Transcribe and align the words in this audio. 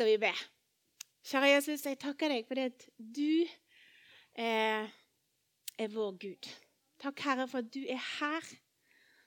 skal 0.00 0.08
vi 0.08 0.20
be. 0.22 0.30
Kjære 1.28 1.48
Jesus, 1.50 1.82
jeg 1.84 1.98
takker 2.00 2.32
deg 2.32 2.46
for 2.48 2.56
det 2.56 2.70
at 2.70 2.84
du 2.96 3.44
eh, 4.40 4.86
er 5.76 5.90
vår 5.92 6.14
Gud. 6.22 6.46
Takk, 7.02 7.20
Herre, 7.26 7.44
for 7.50 7.60
at 7.60 7.66
du 7.74 7.82
er 7.84 7.98
her. 8.00 8.46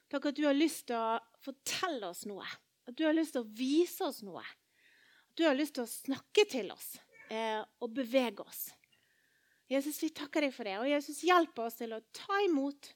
Takk 0.10 0.32
at 0.32 0.40
du 0.40 0.48
har 0.48 0.58
lyst 0.58 0.88
til 0.90 0.98
å 0.98 1.20
fortelle 1.46 2.08
oss 2.10 2.24
noe. 2.26 2.48
At 2.90 2.98
du 2.98 3.04
har 3.06 3.14
lyst 3.14 3.36
til 3.36 3.44
å 3.46 3.52
vise 3.54 4.08
oss 4.08 4.24
noe. 4.26 4.42
At 4.42 5.36
du 5.38 5.44
har 5.46 5.54
lyst 5.54 5.76
til 5.78 5.86
å 5.86 5.92
snakke 5.92 6.48
til 6.50 6.72
oss 6.74 6.88
eh, 7.30 7.62
og 7.62 7.94
bevege 7.94 8.42
oss. 8.42 8.64
Jesus, 9.70 10.00
vi 10.02 10.10
takker 10.10 10.48
deg 10.48 10.56
for 10.58 10.66
det. 10.66 10.80
Og 10.82 10.90
Jesus, 10.90 11.22
hjelp 11.28 11.62
oss 11.62 11.78
til 11.84 11.94
å 11.94 12.02
ta 12.18 12.40
imot 12.48 12.90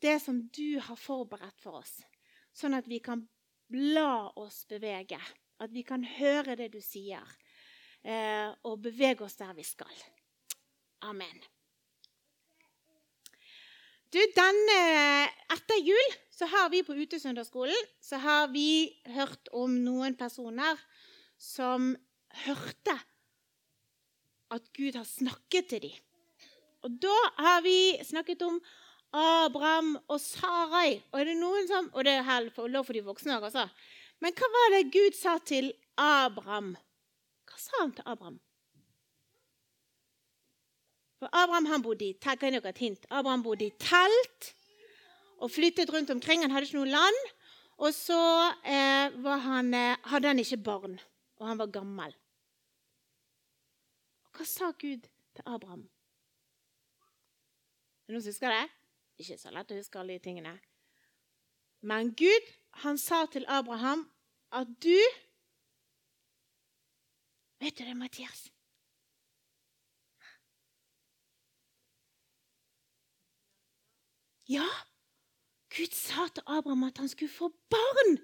det 0.00 0.16
som 0.24 0.40
du 0.56 0.80
har 0.80 0.96
forberedt 0.96 1.60
for 1.60 1.82
oss, 1.82 1.98
sånn 2.56 2.78
at 2.80 2.88
vi 2.88 3.02
kan 3.04 3.26
la 3.76 4.30
oss 4.40 4.62
bevege. 4.72 5.20
At 5.58 5.74
vi 5.74 5.82
kan 5.86 6.04
høre 6.06 6.56
det 6.58 6.70
du 6.72 6.80
sier, 6.82 7.24
eh, 8.04 8.50
og 8.64 8.82
bevege 8.82 9.26
oss 9.26 9.38
der 9.40 9.54
vi 9.56 9.66
skal. 9.66 9.94
Amen. 11.08 11.40
Du, 14.08 14.18
denne, 14.32 14.78
Etter 15.52 15.82
jul 15.84 16.14
så 16.32 16.46
har 16.48 16.70
vi 16.72 16.80
på 16.86 16.94
Utesøndagsskolen 16.96 17.88
så 18.00 18.16
har 18.22 18.46
vi 18.54 18.88
hørt 19.12 19.50
om 19.52 19.74
noen 19.84 20.16
personer 20.16 20.78
som 21.36 21.90
hørte 22.46 22.94
at 24.54 24.70
Gud 24.72 24.96
har 24.96 25.04
snakket 25.04 25.68
til 25.74 25.82
dem. 25.84 25.96
Og 26.86 26.94
da 27.02 27.16
har 27.42 27.60
vi 27.66 27.98
snakket 28.06 28.42
om 28.46 28.60
Abraham 29.12 29.96
og 30.08 30.20
Sarai. 30.22 31.02
Og 31.12 31.24
det 31.24 31.34
er 31.34 31.40
noen 31.40 31.68
som, 31.68 31.90
og 31.92 32.06
det 32.06 32.18
er 32.20 32.68
lov 32.68 32.86
for 32.86 32.96
de 32.96 33.04
voksne 33.04 33.36
òg, 33.36 33.48
altså. 33.50 33.66
Men 34.20 34.34
hva 34.34 34.50
var 34.54 34.74
det 34.74 34.90
Gud 34.94 35.16
sa 35.16 35.38
til 35.38 35.72
Abraham? 35.98 36.74
Hva 37.48 37.58
sa 37.58 37.82
han 37.82 37.94
til 37.94 38.06
Abraham? 38.06 38.38
For 41.18 41.30
Abraham 41.34 41.66
han 41.66 41.82
bodde 41.82 42.06
i 42.06 42.14
kan 42.22 42.38
dere 42.38 42.72
hint. 42.76 43.06
Abraham 43.10 43.42
bodde 43.42 43.66
i 43.66 43.74
telt 43.82 44.54
og 45.38 45.50
flyttet 45.50 45.90
rundt 45.94 46.10
omkring. 46.10 46.42
Han 46.42 46.50
hadde 46.50 46.66
ikke 46.66 46.78
noe 46.78 46.94
land. 46.94 47.20
Og 47.78 47.94
så 47.94 48.18
eh, 48.66 49.14
han, 49.44 49.74
eh, 49.74 49.98
hadde 50.10 50.28
han 50.28 50.38
ikke 50.42 50.56
barn, 50.66 50.98
og 51.38 51.46
han 51.46 51.58
var 51.58 51.70
gammel. 51.70 52.14
Hva 54.34 54.46
sa 54.46 54.72
Gud 54.74 55.06
til 55.06 55.46
Abraham? 55.46 55.84
Er 58.02 58.10
det 58.10 58.16
noen 58.16 58.24
som 58.24 58.32
husker 58.32 58.50
det? 58.50 58.66
Ikke 59.22 59.38
så 59.38 59.54
lett 59.54 59.70
å 59.70 59.78
huske 59.78 59.98
alle 60.00 60.18
de 60.18 60.24
tingene. 60.26 60.56
Men 61.86 62.10
Gud 62.18 62.50
han 62.82 62.98
sa 62.98 63.24
til 63.30 63.46
Abraham 63.46 64.08
at 64.52 64.66
du 64.82 64.98
Vet 67.58 67.74
du 67.78 67.82
det, 67.84 67.96
Mathias? 67.98 68.52
Ja, 74.48 74.68
Gud 75.74 75.92
sa 75.92 76.28
til 76.32 76.46
Abraham 76.46 76.86
at 76.86 76.98
han 77.02 77.08
skulle 77.08 77.32
få 77.32 77.50
barn. 77.70 78.14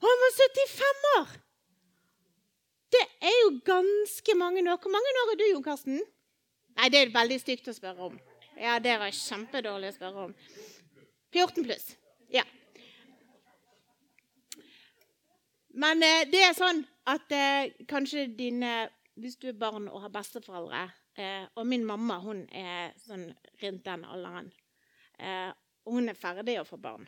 Og 0.00 0.04
han 0.04 0.20
var 0.24 0.36
75 0.36 1.08
år! 1.16 1.32
Det 2.94 3.06
er 3.20 3.36
jo 3.42 3.60
ganske 3.64 4.34
mange 4.34 4.60
år. 4.72 4.76
Hvor 4.76 4.92
mange 4.92 5.16
år 5.22 5.32
er 5.32 5.38
du, 5.40 5.44
Jon 5.52 5.62
Karsten? 5.62 6.02
Nei, 6.76 6.88
det 6.92 7.00
er 7.00 7.14
veldig 7.14 7.40
stygt 7.40 7.70
å 7.70 7.74
spørre 7.74 8.10
om. 8.10 8.20
Ja, 8.60 8.78
det 8.78 8.94
var 9.00 9.10
kjempedårlig 9.16 9.90
å 9.90 9.96
spørre 9.96 10.28
om. 10.28 10.36
14 11.34 11.66
pluss. 11.66 11.88
Ja. 12.30 12.44
Men 15.74 16.02
eh, 16.06 16.22
det 16.30 16.42
er 16.46 16.54
sånn 16.56 16.84
at 17.10 17.32
eh, 17.34 17.72
kanskje 17.90 18.28
dine 18.38 18.74
Hvis 19.18 19.36
du 19.38 19.48
er 19.50 19.58
barn 19.58 19.88
og 19.88 20.00
har 20.02 20.12
besteforeldre 20.14 20.84
eh, 21.18 21.44
Og 21.58 21.66
min 21.66 21.84
mamma 21.86 22.20
hun 22.22 22.44
er 22.50 22.94
sånn 23.02 23.28
rundt 23.62 23.84
den 23.86 24.06
alderen. 24.06 24.50
Eh, 25.18 25.50
og 25.84 25.98
hun 25.98 26.10
er 26.10 26.18
ferdig 26.18 26.56
å 26.60 26.66
få 26.66 26.78
barn. 26.80 27.04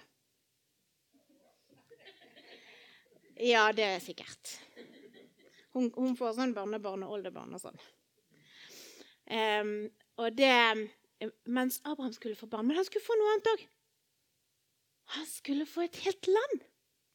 Ja, 3.42 3.70
det 3.76 3.84
er 3.84 3.98
sikkert. 4.00 4.54
Hun, 5.74 5.90
hun 5.96 6.14
får 6.16 6.36
sånn 6.38 6.54
barnebarn 6.56 7.04
og 7.04 7.16
oldebarn 7.18 7.56
og 7.56 7.60
sånn. 7.60 7.80
Um, 9.26 9.72
og 10.22 10.36
det 10.38 10.52
mens 11.44 11.80
Abraham 11.84 12.14
skulle 12.14 12.38
få 12.38 12.46
barn. 12.46 12.66
Men 12.68 12.78
han 12.78 12.86
skulle 12.86 13.04
få 13.04 13.16
noe 13.18 13.34
annet 13.34 13.50
òg. 13.52 13.66
Han 15.16 15.26
skulle 15.28 15.66
få 15.68 15.84
et 15.84 16.00
helt 16.06 16.30
land. 16.30 16.64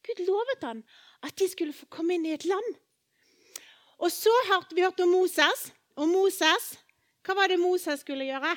Gud 0.06 0.24
lovet 0.26 0.66
han 0.66 0.82
at 1.22 1.36
de 1.38 1.48
skulle 1.50 1.76
få 1.76 1.86
komme 1.92 2.16
inn 2.16 2.26
i 2.26 2.34
et 2.34 2.46
land. 2.48 2.74
Og 4.02 4.10
så 4.10 4.32
hørte 4.50 4.74
vi 4.74 4.82
hørt 4.82 5.00
om 5.00 5.12
Moses. 5.14 5.68
Og 5.94 6.08
Moses, 6.08 6.72
hva 7.22 7.36
var 7.38 7.52
det 7.52 7.60
Moses 7.60 8.00
skulle 8.02 8.26
gjøre? 8.26 8.54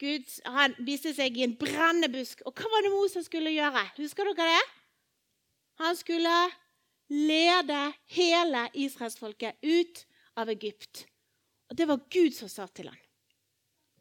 Gud 0.00 0.32
han 0.44 0.74
viste 0.84 1.12
seg 1.16 1.36
i 1.38 1.44
en 1.46 1.54
brennebusk. 1.56 2.42
Og 2.48 2.56
hva 2.56 2.70
var 2.72 2.84
det 2.84 2.92
Moses 2.92 3.28
skulle 3.30 3.54
gjøre? 3.54 3.84
Husker 4.00 4.28
dere 4.32 4.56
det? 4.56 4.64
Han 5.80 5.96
skulle 5.96 6.34
lede 7.12 7.80
hele 8.16 8.66
israelsfolket 8.74 9.62
ut 9.62 10.02
av 10.36 10.50
Egypt. 10.52 11.06
Og 11.70 11.78
det 11.78 11.86
var 11.88 12.04
Gud 12.10 12.34
som 12.34 12.50
sa 12.50 12.66
til 12.66 12.90
ham. 12.90 12.98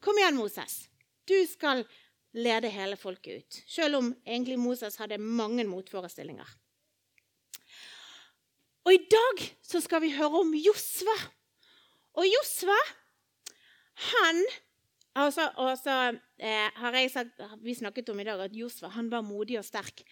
Kom 0.04 0.18
igjen, 0.20 0.38
Moses. 0.38 0.86
Du 1.26 1.38
skal 1.50 1.84
lede 2.36 2.70
hele 2.72 2.98
folket 3.00 3.42
ut. 3.42 3.58
Selv 3.68 4.02
om 4.02 4.12
egentlig 4.26 4.58
Moses 4.60 4.98
hadde 5.00 5.18
mange 5.22 5.64
motforestillinger. 5.68 6.48
Og 8.86 8.94
i 8.94 9.02
dag 9.10 9.48
så 9.66 9.82
skal 9.82 10.04
vi 10.04 10.14
høre 10.14 10.44
om 10.44 10.54
Josva. 10.54 11.16
Og 12.16 12.28
Josva, 12.30 12.78
han 14.12 14.44
altså, 15.16 15.48
altså 15.58 15.96
eh, 16.38 16.70
har 16.76 17.00
sagt, 17.10 17.42
Vi 17.64 17.74
snakket 17.74 18.10
om 18.10 18.20
i 18.20 18.28
dag 18.28 18.44
at 18.46 18.56
Josva 18.56 18.92
han 18.94 19.10
var 19.12 19.26
modig 19.26 19.58
og 19.60 19.66
sterk. 19.66 20.04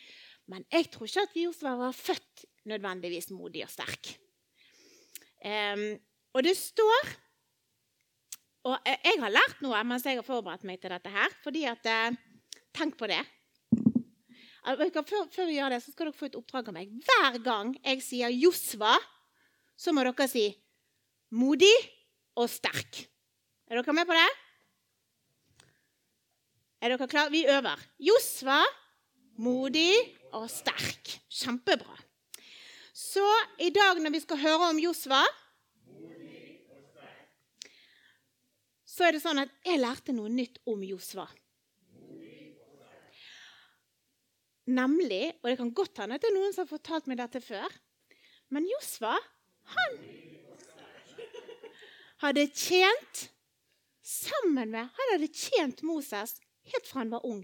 Men 0.47 0.65
jeg 0.71 0.89
tror 0.91 1.07
ikke 1.07 1.27
at 1.27 1.37
Josva 1.37 1.75
var 1.79 1.91
født 1.91 2.45
nødvendigvis 2.65 3.29
modig 3.31 3.63
og 3.63 3.71
sterk. 3.71 4.15
Um, 5.43 5.99
og 6.33 6.43
det 6.43 6.55
står 6.57 7.09
og 8.63 8.87
jeg 8.87 9.19
har 9.19 9.33
lært 9.33 9.63
noe 9.63 9.81
mens 9.87 10.05
jeg 10.07 10.19
har 10.19 10.27
forberedt 10.27 10.63
meg 10.67 10.79
til 10.81 10.93
dette 10.93 11.11
her. 11.11 11.33
fordi 11.43 11.65
at, 11.67 11.85
eh, 11.85 12.19
Tenk 12.73 12.97
på 12.97 13.05
det. 13.05 13.21
Før, 14.63 15.27
før, 15.29 15.45
vi 15.45 15.59
gjør 15.59 15.69
det, 15.75 15.81
så 15.83 15.91
skal 15.91 16.07
dere 16.07 16.17
få 16.17 16.25
et 16.25 16.37
oppdrag 16.39 16.69
av 16.71 16.73
meg. 16.73 16.89
Hver 17.05 17.37
gang 17.43 17.73
jeg 17.83 18.01
sier 18.01 18.31
Josva, 18.33 18.95
så 19.77 19.93
må 19.93 20.01
dere 20.07 20.27
si 20.31 20.47
modig 21.37 21.73
og 22.39 22.49
sterk. 22.49 23.03
Er 23.69 23.77
dere 23.77 23.93
med 23.93 24.09
på 24.09 24.17
det? 24.17 24.29
Er 26.81 26.95
dere 26.95 27.09
klare? 27.11 27.29
Vi 27.29 27.43
øver. 27.45 27.85
Josva, 27.99 28.63
modig 29.37 29.93
og 30.33 30.49
sterk. 30.49 31.19
Kjempebra. 31.29 31.99
Så 32.93 33.25
i 33.61 33.69
dag 33.73 34.01
når 34.01 34.15
vi 34.15 34.23
skal 34.23 34.41
høre 34.41 34.71
om 34.71 34.81
Josva 34.81 35.21
så 38.93 39.07
er 39.07 39.15
det 39.15 39.23
sånn 39.23 39.41
at 39.41 39.53
jeg 39.65 39.81
lærte 39.81 40.13
noe 40.13 40.29
nytt 40.29 40.59
om 40.69 40.83
Josva. 40.85 41.25
Nemlig, 44.69 45.33
og 45.41 45.49
det 45.49 45.57
kan 45.59 45.73
godt 45.75 45.99
hende 45.99 46.15
at 46.15 46.23
det 46.23 46.29
er 46.29 46.37
noen 46.37 46.53
som 46.53 46.63
har 46.63 46.71
fortalt 46.71 47.09
meg 47.09 47.19
dette 47.19 47.41
før, 47.43 47.73
men 48.53 48.67
Josva, 48.69 49.15
han 49.73 49.97
hadde 52.23 52.45
tjent 52.51 53.27
sammen 54.03 54.73
med 54.73 54.91
Han 54.91 55.11
hadde 55.13 55.29
tjent 55.31 55.79
Moses 55.87 56.35
helt 56.67 56.87
fra 56.87 56.99
han 56.99 57.13
var 57.13 57.25
ung. 57.27 57.41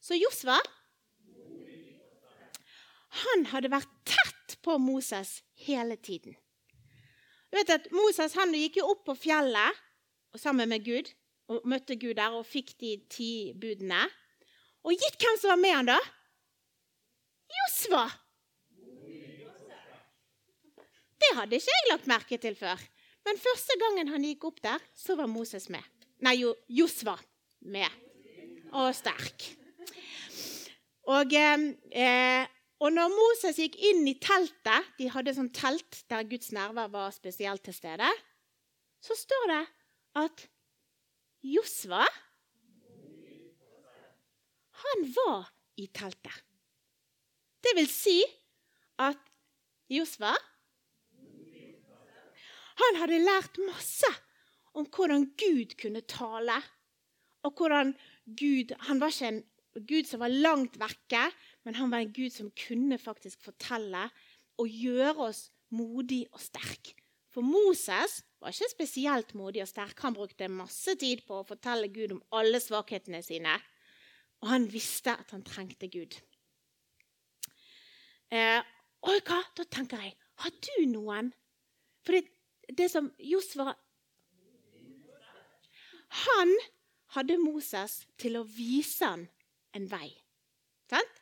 Så 0.00 0.16
Josva 0.16 0.56
han 3.22 3.46
hadde 3.52 3.70
vært 3.72 3.92
tett 4.08 4.58
på 4.64 4.76
Moses 4.80 5.38
hele 5.66 5.96
tiden. 5.96 6.36
Du 7.48 7.56
vet 7.56 7.70
at 7.72 7.88
Moses 7.94 8.36
han 8.36 8.52
gikk 8.56 8.80
jo 8.80 8.90
opp 8.92 9.06
på 9.08 9.16
fjellet 9.16 9.84
sammen 10.36 10.68
med 10.68 10.84
Gud 10.84 11.08
og 11.48 11.64
møtte 11.68 11.96
Gud 11.96 12.18
der 12.18 12.34
og 12.36 12.46
fikk 12.46 12.74
de 12.80 12.94
ti 13.08 13.30
budene. 13.56 14.02
Og 14.84 14.92
gitt 14.92 15.16
hvem 15.20 15.38
som 15.40 15.54
var 15.54 15.60
med 15.60 15.76
han 15.76 15.88
da? 15.88 15.98
Josva! 17.58 18.04
Det 21.18 21.34
hadde 21.34 21.58
ikke 21.58 21.72
jeg 21.74 21.88
lagt 21.90 22.10
merke 22.10 22.38
til 22.40 22.56
før. 22.56 22.82
Men 23.26 23.40
første 23.40 23.74
gangen 23.80 24.12
han 24.12 24.24
gikk 24.24 24.44
opp 24.48 24.60
der, 24.64 24.84
så 24.96 25.16
var 25.18 25.28
Moses 25.28 25.66
med. 25.72 25.82
Nei, 26.24 26.38
jo, 26.42 26.54
Josva 26.68 27.16
med. 27.68 27.88
Og 28.76 28.92
sterk. 28.96 29.48
Og 31.08 31.32
eh, 31.32 32.46
og 32.78 32.94
når 32.94 33.10
Moses 33.10 33.58
gikk 33.58 33.74
inn 33.90 34.06
i 34.06 34.14
teltet 34.22 34.92
De 35.00 35.08
hadde 35.10 35.34
sånn 35.34 35.50
telt 35.54 36.02
der 36.10 36.26
Guds 36.30 36.52
nerver 36.54 36.90
var 36.92 37.10
spesielt 37.14 37.64
til 37.66 37.74
stede. 37.74 38.08
Så 39.02 39.16
står 39.18 39.50
det 39.50 39.62
at 40.22 40.44
Josva 41.46 42.04
Han 44.84 45.08
var 45.14 45.50
i 45.78 45.88
teltet. 45.90 46.44
Det 47.62 47.74
vil 47.74 47.88
si 47.90 48.20
at 49.02 49.18
Josva? 49.90 50.30
Han 52.78 52.98
hadde 53.00 53.18
lært 53.24 53.58
masse 53.66 54.10
om 54.78 54.86
hvordan 54.86 55.32
Gud 55.38 55.74
kunne 55.80 56.04
tale. 56.06 56.60
Og 57.42 57.58
hvordan 57.58 57.94
Gud 58.38 58.74
Han 58.86 59.00
var 59.02 59.14
ikke 59.14 59.30
en 59.32 59.44
Gud 59.86 60.08
som 60.08 60.22
var 60.22 60.32
langt 60.32 60.78
vekke, 60.80 61.28
men 61.68 61.76
han 61.76 61.90
var 61.92 62.00
en 62.00 62.12
Gud 62.16 62.32
som 62.32 62.48
kunne 62.56 62.96
faktisk 62.96 63.42
fortelle 63.44 64.06
og 64.56 64.70
gjøre 64.72 65.26
oss 65.26 65.40
modig 65.76 66.22
og 66.32 66.40
sterk. 66.40 66.94
For 67.28 67.44
Moses 67.44 68.22
var 68.40 68.54
ikke 68.54 68.70
spesielt 68.72 69.34
modig 69.36 69.60
og 69.60 69.68
sterk. 69.68 69.98
Han 70.00 70.14
brukte 70.16 70.48
masse 70.48 70.94
tid 70.96 71.20
på 71.26 71.36
å 71.36 71.44
fortelle 71.44 71.90
Gud 71.92 72.14
om 72.14 72.22
alle 72.38 72.56
svakhetene 72.64 73.20
sine. 73.26 73.52
Og 74.40 74.48
han 74.48 74.64
visste 74.72 75.12
at 75.12 75.34
han 75.36 75.44
trengte 75.44 75.90
Gud. 75.92 76.16
Eh, 78.32 78.64
og 79.04 79.28
hva? 79.28 79.42
Da 79.56 79.66
tenker 79.68 80.00
jeg 80.04 80.14
Har 80.40 80.52
du 80.52 80.72
noen 80.90 81.30
For 82.04 82.12
det, 82.12 82.26
det 82.76 82.90
som 82.92 83.06
Josva 83.24 83.72
Han 86.26 86.52
hadde 87.16 87.38
Moses 87.40 88.02
til 88.20 88.36
å 88.36 88.44
vise 88.44 89.04
han 89.04 89.28
en 89.76 89.88
vei. 89.88 90.10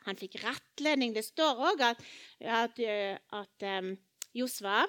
Han 0.06 0.18
fikk 0.18 0.38
rettledning. 0.42 1.14
Det 1.14 1.24
står 1.26 1.62
òg 1.72 1.82
at, 1.82 2.04
at, 2.40 2.80
at 3.34 3.66
um, 3.78 3.92
Josva 4.36 4.84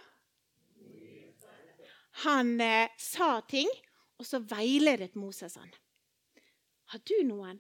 han 2.24 2.56
eh, 2.62 2.90
sa 2.98 3.38
ting, 3.46 3.70
og 4.18 4.26
så 4.26 4.40
veiledet 4.42 5.14
Moses 5.16 5.54
han. 5.60 5.70
Har 6.90 7.02
du 7.06 7.18
noen 7.28 7.60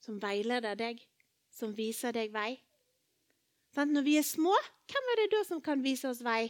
som 0.00 0.20
veileder 0.22 0.78
deg, 0.78 1.02
som 1.52 1.74
viser 1.76 2.14
deg 2.16 2.32
vei? 2.32 2.54
Sånn, 3.74 3.92
når 3.92 4.06
vi 4.06 4.14
er 4.16 4.24
små, 4.24 4.54
hvem 4.88 5.10
er 5.12 5.20
det 5.20 5.26
da 5.34 5.42
som 5.44 5.60
kan 5.60 5.82
vise 5.84 6.08
oss 6.08 6.22
vei? 6.24 6.48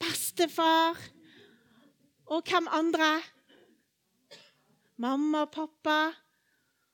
Bestefar. 0.00 0.96
Og 2.32 2.46
hvem 2.46 2.70
andre? 2.72 3.10
Mamma 5.02 5.44
og 5.44 5.52
pappa. 5.52 5.98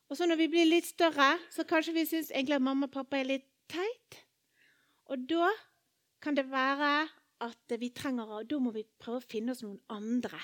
Og 0.07 0.19
så 0.19 0.27
når 0.29 0.39
vi 0.39 0.51
blir 0.53 0.69
litt 0.69 0.87
større, 0.87 1.35
så 1.51 1.67
kanskje 1.67 1.97
vi 1.97 2.07
syns 2.07 2.31
egentlig 2.31 2.59
at 2.59 2.67
mamma 2.67 2.87
og 2.87 2.95
pappa 2.95 3.19
er 3.19 3.31
litt 3.31 3.47
teit. 3.71 4.21
Og 5.11 5.25
da 5.31 5.51
kan 6.23 6.37
det 6.39 6.47
være 6.51 7.09
at 7.45 7.75
vi 7.81 7.91
trenger, 7.95 8.31
og 8.39 8.47
da 8.49 8.59
må 8.63 8.73
vi 8.75 8.87
prøve 8.99 9.21
å 9.21 9.27
finne 9.27 9.53
oss 9.53 9.65
noen 9.65 9.81
andre 9.93 10.39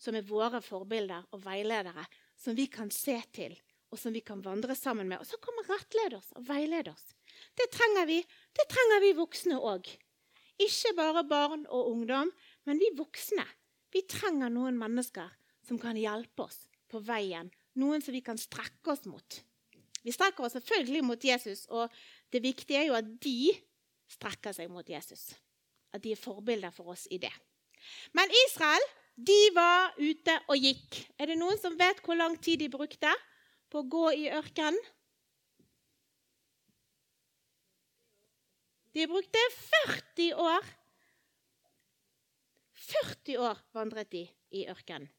som 0.00 0.16
er 0.18 0.26
våre 0.26 0.60
forbilder 0.60 1.30
og 1.32 1.44
veiledere, 1.46 2.04
som 2.36 2.56
vi 2.58 2.66
kan 2.68 2.90
se 2.92 3.16
til, 3.32 3.54
og 3.94 4.00
som 4.00 4.12
vi 4.12 4.20
kan 4.26 4.42
vandre 4.44 4.74
sammen 4.76 5.08
med. 5.08 5.22
Og 5.22 5.28
så 5.28 5.38
kommer 5.40 5.68
rettlede 5.70 6.18
oss 6.18 6.32
og 6.36 6.44
veilede 6.48 6.92
oss. 6.92 7.14
Det 7.56 7.70
trenger 7.72 8.08
vi. 8.10 8.18
Det 8.54 8.66
trenger 8.70 9.04
vi 9.04 9.14
voksne 9.16 9.60
òg. 9.62 9.88
Ikke 10.60 10.94
bare 10.98 11.24
barn 11.26 11.64
og 11.66 11.90
ungdom, 11.94 12.30
men 12.66 12.82
vi 12.82 12.90
voksne. 12.98 13.46
Vi 13.94 14.04
trenger 14.10 14.52
noen 14.52 14.78
mennesker 14.78 15.30
som 15.64 15.78
kan 15.80 15.98
hjelpe 15.98 16.48
oss 16.48 16.66
på 16.90 17.00
veien. 17.06 17.48
Noen 17.80 18.02
som 18.04 18.14
vi 18.14 18.22
kan 18.24 18.38
strekke 18.38 18.92
oss 18.92 19.06
mot. 19.10 19.40
Vi 20.04 20.12
strekker 20.14 20.46
oss 20.46 20.54
selvfølgelig 20.58 21.04
mot 21.06 21.24
Jesus, 21.24 21.64
og 21.72 21.90
det 22.32 22.42
viktige 22.44 22.82
er 22.82 22.90
jo 22.90 22.98
at 22.98 23.08
de 23.24 23.54
strekker 24.14 24.54
seg 24.54 24.70
mot 24.70 24.88
Jesus 24.88 25.32
at 25.94 26.02
de 26.02 26.12
er 26.12 26.20
forbilder 26.20 26.74
for 26.74 26.94
oss 26.94 27.06
i 27.14 27.20
det. 27.22 27.32
Men 28.16 28.30
Israel 28.46 28.84
de 29.14 29.38
var 29.54 29.94
ute 30.00 30.34
og 30.50 30.58
gikk. 30.58 30.98
Er 31.20 31.30
det 31.30 31.38
noen 31.38 31.58
som 31.60 31.76
vet 31.78 32.02
hvor 32.02 32.18
lang 32.18 32.34
tid 32.42 32.64
de 32.64 32.70
brukte 32.72 33.12
på 33.70 33.82
å 33.82 33.88
gå 33.90 34.04
i 34.24 34.26
ørkenen? 34.34 34.78
De 38.94 39.06
brukte 39.10 39.40
40 39.54 40.34
år. 40.38 40.66
40 42.84 43.38
år 43.42 43.62
vandret 43.74 44.10
de 44.10 44.24
i 44.54 44.66
ørkenen. 44.70 45.10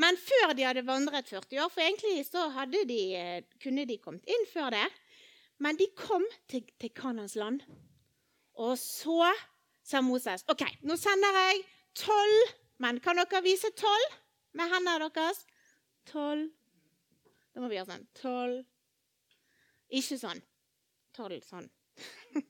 Men 0.00 0.16
før 0.16 0.54
de 0.56 0.64
hadde 0.64 0.86
vandret 0.88 1.28
40 1.28 1.60
år, 1.60 1.70
for 1.72 1.84
egentlig 1.84 2.24
så 2.24 2.46
de, 2.88 3.00
eh, 3.16 3.42
kunne 3.60 3.84
de 3.84 3.98
kommet 3.98 4.24
inn 4.26 4.46
før 4.52 4.70
det 4.70 4.88
Men 5.58 5.76
de 5.76 5.86
kom 5.96 6.24
til, 6.48 6.64
til 6.80 6.90
Kanans 6.90 7.36
land. 7.36 7.60
Og 8.54 8.78
så 8.78 9.32
sa 9.84 10.00
Moses 10.00 10.44
OK, 10.48 10.64
nå 10.82 10.96
sender 10.96 11.36
jeg 11.38 11.62
tolv 11.94 12.54
menn. 12.78 13.00
Kan 13.00 13.16
dere 13.16 13.42
vise 13.44 13.70
tolv 13.76 14.16
med 14.58 14.72
hendene 14.72 15.10
deres? 15.14 15.44
Tolv 16.08 16.50
Da 17.54 17.60
må 17.60 17.68
vi 17.68 17.76
gjøre 17.76 17.92
sånn. 17.92 18.06
Tolv 18.16 18.64
Ikke 19.92 20.18
sånn. 20.18 20.40
Tolv 21.12 21.44
sånn. 21.44 21.68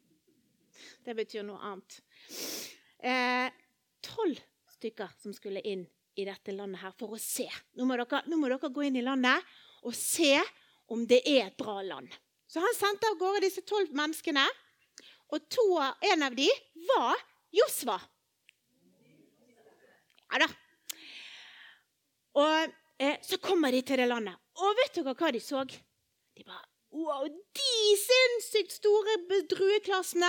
det 1.05 1.17
betyr 1.19 1.43
noe 1.43 1.59
annet. 1.59 1.99
Eh, 3.03 3.51
tolv 4.07 4.39
eh, 4.39 4.47
stykker 4.79 5.11
som 5.19 5.35
skulle 5.35 5.61
inn 5.67 5.85
i 6.19 6.27
dette 6.29 6.55
landet 6.55 6.83
her 6.83 6.93
for 6.99 7.15
å 7.15 7.21
se. 7.21 7.47
Nå 7.79 7.87
må, 7.89 7.97
dere, 8.01 8.23
nå 8.29 8.39
må 8.41 8.51
dere 8.53 8.71
gå 8.73 8.85
inn 8.89 8.99
i 9.01 9.05
landet 9.05 9.55
og 9.83 9.95
se 9.97 10.35
om 10.93 11.07
det 11.09 11.23
er 11.29 11.49
et 11.49 11.59
bra 11.59 11.81
land. 11.85 12.11
Så 12.51 12.61
han 12.61 12.75
sendte 12.77 13.09
av 13.09 13.19
gårde 13.21 13.47
disse 13.47 13.65
tolv 13.65 13.95
menneskene. 13.97 14.45
Og 15.33 15.47
to, 15.49 15.65
en 15.81 16.27
av 16.27 16.35
de 16.37 16.49
var 16.91 17.17
Josva. 17.57 17.97
Ja 20.33 20.43
da. 20.43 20.49
Og 22.41 22.75
eh, 23.01 23.17
så 23.25 23.39
kommer 23.41 23.73
de 23.73 23.81
til 23.85 24.01
det 24.01 24.09
landet. 24.09 24.37
Og 24.61 24.77
vet 24.79 24.99
dere 24.99 25.17
hva 25.17 25.33
de 25.33 25.41
så? 25.43 25.65
De 25.69 26.45
bare 26.45 26.69
Wow, 26.93 27.25
de 27.25 27.93
sinnssykt 27.97 28.75
store 28.75 29.15
drueklassene 29.49 30.29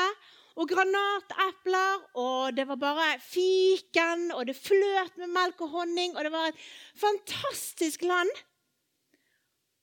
og 0.54 0.70
granatepler, 0.70 2.04
og 2.20 2.54
det 2.58 2.68
var 2.70 2.78
bare 2.82 3.08
fiken, 3.22 4.28
og 4.36 4.46
det 4.48 4.58
fløt 4.58 5.18
med 5.18 5.32
melk 5.34 5.64
og 5.66 5.72
honning, 5.80 6.14
og 6.16 6.24
det 6.26 6.32
var 6.34 6.52
et 6.52 6.60
fantastisk 7.00 8.06
land. 8.06 8.30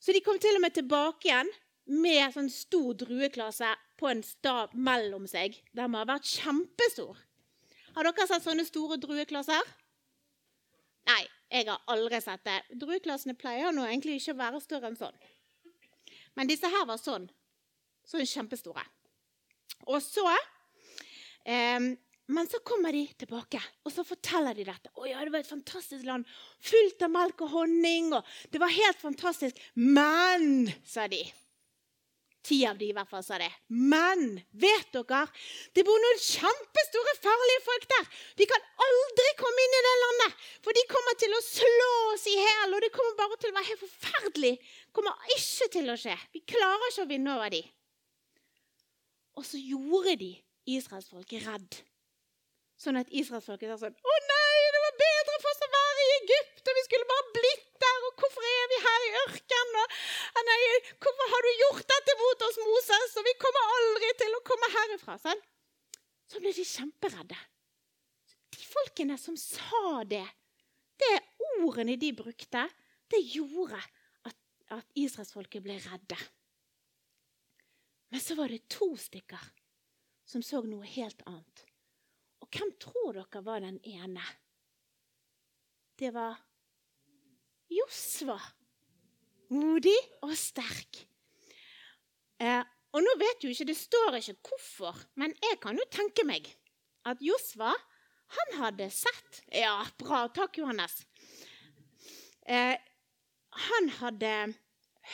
Så 0.00 0.14
de 0.14 0.22
kom 0.24 0.38
til 0.40 0.56
og 0.56 0.62
med 0.64 0.76
tilbake 0.76 1.28
igjen 1.28 1.50
med 1.90 2.30
sånn 2.32 2.48
stor 2.52 2.94
drueklasse 3.02 3.72
på 3.98 4.08
en 4.08 4.22
stav 4.24 4.70
mellom 4.74 5.26
seg. 5.28 5.58
Den 5.76 5.90
må 5.92 6.00
ha 6.00 6.08
vært 6.08 6.28
kjempestor. 6.30 7.18
Har 7.96 8.06
dere 8.06 8.28
sett 8.30 8.46
sånne 8.46 8.64
store 8.68 8.96
drueklasser? 9.02 9.74
Nei, 11.10 11.24
jeg 11.50 11.66
har 11.66 11.82
aldri 11.90 12.20
sett 12.22 12.46
det. 12.46 12.60
Drueklassene 12.78 13.34
pleier 13.34 13.74
nå 13.74 13.84
egentlig 13.88 14.20
ikke 14.20 14.36
å 14.36 14.40
være 14.40 14.62
større 14.62 14.92
enn 14.92 14.98
sånn. 15.00 15.18
Men 16.38 16.48
disse 16.48 16.70
her 16.70 16.86
var 16.86 17.00
sånn. 17.02 17.26
Sånn 18.06 18.28
kjempestore. 18.28 18.84
Og 19.90 19.98
så 20.04 20.24
eh, 21.44 21.90
Men 22.30 22.46
så 22.46 22.60
kommer 22.62 22.92
de 22.94 23.08
tilbake, 23.18 23.58
og 23.82 23.90
så 23.90 24.04
forteller 24.06 24.54
de 24.54 24.64
dette. 24.68 24.92
Å 24.94 25.06
ja, 25.08 25.18
det 25.24 25.32
var 25.34 25.42
et 25.42 25.50
fantastisk 25.50 26.06
land. 26.06 26.28
Fullt 26.62 27.02
av 27.02 27.10
melk 27.10 27.42
og 27.42 27.50
honning. 27.56 28.12
og 28.14 28.26
Det 28.54 28.60
var 28.62 28.70
helt 28.70 29.00
fantastisk. 29.02 29.58
Men, 29.74 30.70
sa 30.86 31.08
de 31.10 31.24
Ti 32.40 32.56
av 32.64 32.78
de 32.80 32.86
i 32.88 32.94
hvert 32.96 33.08
fall 33.10 33.24
sa 33.24 33.36
det. 33.40 33.50
Men 33.68 34.38
vet 34.56 34.94
dere, 34.94 35.24
det 35.76 35.82
bor 35.84 35.98
noen 36.00 36.20
kjempestore, 36.24 37.12
farlige 37.20 37.64
folk 37.66 37.84
der. 37.90 38.06
Vi 38.40 38.46
kan 38.48 38.64
aldri 38.86 39.32
komme 39.40 39.66
inn 39.66 39.76
i 39.76 39.82
det 39.86 39.96
landet, 40.04 40.46
for 40.64 40.76
de 40.76 40.86
kommer 40.88 41.18
til 41.20 41.36
å 41.36 41.42
slå 41.44 41.90
oss 42.14 42.24
i 42.30 42.38
hjel. 42.38 42.72
Og 42.72 42.80
det 42.86 42.92
kommer 42.94 43.18
bare 43.18 43.36
til 43.42 43.52
å 43.52 43.58
være 43.58 43.68
helt 43.68 43.84
forferdelig. 43.84 44.54
Det 44.56 44.96
kommer 44.96 45.36
ikke 45.36 45.68
til 45.76 45.92
å 45.92 45.98
skje. 46.00 46.16
Vi 46.32 46.42
klarer 46.54 46.88
ikke 46.88 47.04
å 47.04 47.10
vinne 47.12 47.36
over 47.36 47.52
de. 47.52 47.60
Og 49.36 49.44
så 49.46 49.60
gjorde 49.60 50.16
de 50.20 50.32
israelsfolket 50.76 51.46
redd. 51.46 51.80
Sånn 52.80 52.96
at 52.96 53.10
israelsfolket 53.12 53.68
sa 53.68 53.76
sånn 53.82 53.92
Å 53.92 54.14
nei, 54.26 54.60
det 54.74 54.80
var 54.86 54.94
bedre 55.02 55.36
for 55.42 55.52
oss 55.52 55.66
å 55.66 55.70
være 55.74 56.04
i 56.04 56.14
Egypt, 56.20 56.62
og 56.64 56.78
vi 56.78 56.84
skulle 56.86 57.08
bare 57.10 57.34
blitt 57.36 57.66
der. 57.84 58.06
Og 58.08 58.22
hvorfor 58.22 58.46
er 58.48 58.70
vi 58.72 58.80
her 58.86 59.06
i 59.06 59.12
ørkenen? 59.24 59.96
Nei, 60.50 60.58
hvorfor 61.04 61.32
har 61.34 61.46
du 61.46 61.50
gjort 61.64 61.86
dette 61.92 62.16
mot 62.22 62.46
oss, 62.48 62.58
Moses? 62.64 63.16
Og 63.20 63.28
vi 63.28 63.36
kommer 63.42 63.76
aldri 63.76 64.12
til 64.22 64.36
å 64.36 64.42
komme 64.48 64.72
herifra. 64.76 65.18
Sånn? 65.20 65.44
Så 66.30 66.40
ble 66.42 66.54
de 66.56 66.66
kjemperedde. 66.66 67.38
De 68.56 68.66
folkene 68.66 69.16
som 69.20 69.36
sa 69.38 70.00
det, 70.08 70.24
det 71.00 71.14
ordene 71.60 71.96
de 72.00 72.12
brukte, 72.16 72.64
det 73.10 73.20
gjorde 73.34 73.78
at, 74.28 74.36
at 74.72 74.98
israelsfolket 74.98 75.64
ble 75.64 75.76
redde. 75.84 76.18
Men 78.10 78.22
så 78.22 78.36
var 78.38 78.50
det 78.50 78.64
to 78.72 78.92
stykker 78.98 79.42
som 80.30 80.44
så 80.46 80.62
noe 80.62 80.86
helt 80.86 81.22
annet. 81.26 81.64
Og 82.40 82.48
hvem 82.54 82.70
tror 82.82 83.18
dere 83.18 83.42
var 83.44 83.62
den 83.64 83.80
ene? 83.86 84.24
Det 85.98 86.12
var 86.14 86.38
Josva. 87.70 88.38
Modig 89.50 89.96
og 90.22 90.32
sterk. 90.38 91.02
Eh, 92.40 92.62
og 92.94 93.02
nå 93.04 93.14
vet 93.20 93.44
jo 93.44 93.50
ikke, 93.52 93.66
Det 93.68 93.76
står 93.76 94.18
ikke 94.20 94.36
hvorfor, 94.48 94.96
men 95.20 95.34
jeg 95.42 95.58
kan 95.62 95.76
jo 95.78 95.84
tenke 95.90 96.24
meg 96.26 96.48
at 97.06 97.20
Josva 97.22 97.74
han 98.30 98.56
hadde 98.60 98.86
sett 98.94 99.42
Ja, 99.50 99.82
bra. 99.98 100.28
Takk, 100.30 100.58
Johannes. 100.62 101.02
Eh, 102.46 102.78
han 103.70 103.88
hadde 103.98 104.32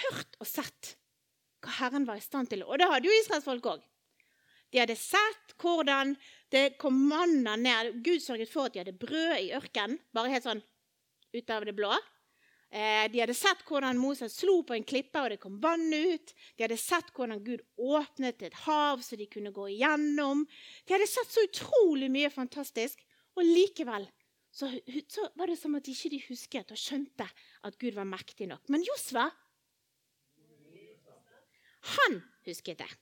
hørt 0.03 0.37
og 0.41 0.49
sett 0.49 0.97
hva 1.65 1.73
Herren 1.81 2.05
var 2.09 2.21
i 2.21 2.25
stand 2.25 2.51
til. 2.53 2.65
Og 2.69 2.77
det 2.79 2.89
hadde 2.91 3.09
jo 3.09 3.21
israelsfolk 3.23 3.71
òg. 3.73 3.85
De 4.77 4.83
hadde 4.83 4.99
sett 5.01 5.55
hvordan 5.57 6.11
det 6.53 6.75
kom 6.77 6.99
manna 7.09 7.55
ned. 7.57 7.95
Gud 8.05 8.21
sørget 8.21 8.51
for 8.53 8.69
at 8.69 8.75
de 8.75 8.83
hadde 8.83 8.93
brød 9.01 9.39
i 9.41 9.55
ørkenen, 9.57 9.97
bare 10.13 10.35
helt 10.35 10.45
sånn 10.45 10.61
ut 11.33 11.53
av 11.55 11.65
det 11.65 11.73
blå. 11.79 11.95
Eh, 12.69 13.07
de 13.09 13.23
hadde 13.23 13.33
sett 13.39 13.63
hvordan 13.65 13.97
Moses 13.97 14.35
slo 14.37 14.59
på 14.69 14.77
en 14.77 14.85
klippe, 14.85 15.23
og 15.23 15.33
det 15.33 15.39
kom 15.41 15.57
vann 15.63 15.87
ut. 15.89 16.35
De 16.59 16.67
hadde 16.67 16.77
sett 16.77 17.09
hvordan 17.17 17.41
Gud 17.47 17.63
åpnet 17.81 18.45
et 18.45 18.59
hav 18.67 19.01
så 19.01 19.17
de 19.17 19.31
kunne 19.33 19.55
gå 19.57 19.71
igjennom. 19.79 20.45
De 20.85 20.97
hadde 20.97 21.09
sett 21.09 21.33
så 21.33 21.47
utrolig 21.49 22.11
mye 22.13 22.29
fantastisk, 22.35 23.01
og 23.33 23.49
likevel 23.49 24.05
så, 24.53 24.69
så 25.09 25.25
var 25.41 25.49
det 25.49 25.57
som 25.57 25.81
at 25.81 25.89
de 25.89 25.97
ikke 25.97 26.29
husket 26.29 26.77
og 26.77 26.81
skjønte 26.81 27.25
at 27.65 27.81
Gud 27.81 27.97
var 27.97 28.13
mektig 28.13 28.53
nok. 28.53 28.69
Men 28.69 28.85
Josva, 28.85 29.31
han 31.97 32.23
husket 32.45 32.85
det. 32.85 32.93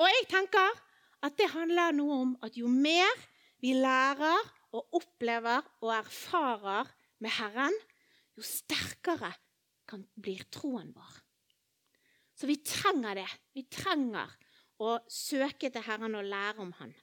Og 0.00 0.08
jeg 0.08 0.26
tenker 0.30 0.80
at 1.22 1.36
det 1.38 1.50
handler 1.52 1.94
noe 1.96 2.18
om 2.24 2.32
at 2.42 2.56
jo 2.58 2.70
mer 2.70 3.10
vi 3.62 3.74
lærer 3.78 4.48
og 4.72 4.96
opplever 4.98 5.62
og 5.84 5.92
erfarer 5.94 6.88
med 7.22 7.30
Herren, 7.36 7.74
jo 8.36 8.42
sterkere 8.42 9.30
kan 9.88 10.02
blir 10.16 10.46
troen 10.50 10.90
vår. 10.94 11.18
Så 12.34 12.48
vi 12.48 12.56
trenger 12.64 13.20
det. 13.20 13.28
Vi 13.54 13.66
trenger 13.70 14.30
å 14.82 14.96
søke 15.06 15.70
til 15.70 15.84
Herren 15.86 16.16
og 16.18 16.26
lære 16.26 16.64
om 16.64 16.72
Han. 16.80 16.94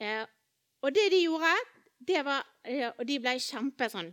Eh, 0.00 0.26
og 0.82 0.94
det 0.96 1.06
de 1.12 1.22
gjorde, 1.22 1.52
det 2.00 2.22
var 2.24 2.44
eh, 2.64 2.88
Og 2.96 3.04
de 3.04 3.18
ble 3.20 3.34
kjempe 3.40 3.88
sånn 3.92 4.08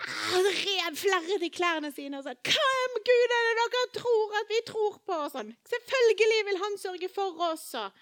rev 0.00 0.96
flere 0.96 1.38
i 1.44 1.50
klærne 1.52 1.92
sine 1.92 2.18
og 2.18 2.24
sa 2.24 2.32
'Hvem 2.32 2.94
Gud 3.08 3.34
er 3.36 3.42
det 3.48 3.56
dere 3.60 3.82
tror 3.94 4.40
at 4.40 4.48
vi 4.48 4.60
tror 4.66 4.98
på?' 5.06 5.18
og 5.24 5.30
sånn. 5.32 5.56
'Selvfølgelig 5.64 6.44
vil 6.46 6.58
Han 6.58 6.78
sørge 6.78 7.08
for 7.08 7.40
oss.' 7.52 7.74
Og, 7.74 7.92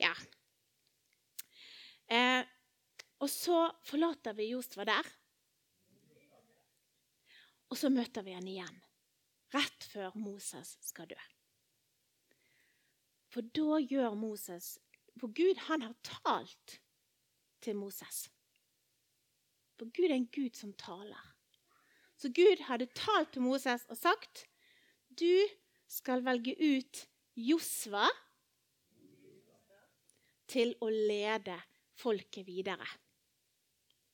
ja. 0.00 0.14
Eh, 2.08 2.44
og 3.18 3.30
så 3.30 3.70
forlater 3.84 4.32
vi 4.32 4.50
Josva 4.50 4.84
der. 4.84 5.06
Og 7.70 7.76
så 7.76 7.88
møter 7.88 8.22
vi 8.22 8.32
han 8.32 8.46
igjen, 8.46 8.82
rett 9.54 9.84
før 9.84 10.14
Moses 10.14 10.76
skal 10.80 11.08
dø. 11.10 11.18
For 13.28 13.40
da 13.42 13.80
gjør 13.82 14.14
Moses 14.14 14.78
For 15.20 15.32
Gud, 15.32 15.56
han 15.56 15.82
har 15.82 15.94
talt 16.04 16.80
til 17.60 17.76
Moses. 17.76 18.30
For 19.78 19.88
Gud 19.88 20.10
er 20.10 20.14
en 20.14 20.28
Gud 20.28 20.52
som 20.54 20.74
taler. 20.76 21.35
Så 22.16 22.30
Gud 22.32 22.62
hadde 22.68 22.88
talt 22.96 23.34
til 23.34 23.44
Moses 23.44 23.84
og 23.92 23.98
sagt 23.98 24.46
du 25.16 25.46
skal 25.88 26.24
velge 26.24 26.56
ut 26.58 27.02
Josva 27.36 28.08
til 30.50 30.74
å 30.80 30.88
lede 30.90 31.56
folket 31.96 32.46
videre. 32.46 32.86